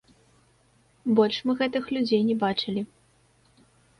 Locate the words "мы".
1.49-1.53